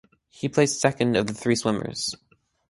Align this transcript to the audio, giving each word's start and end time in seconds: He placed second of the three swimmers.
He 0.31 0.49
placed 0.49 0.81
second 0.81 1.15
of 1.15 1.27
the 1.27 1.33
three 1.35 1.53
swimmers. 1.53 2.15